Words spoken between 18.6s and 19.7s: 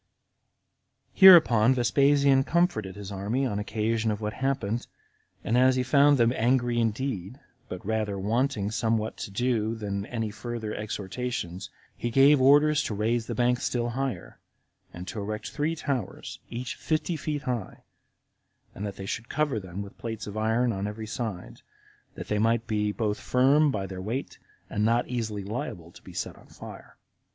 and that they should cover